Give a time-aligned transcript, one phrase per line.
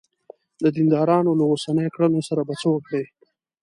[0.61, 3.03] د دیندارانو له اوسنیو کړنو سره به څه وکړې.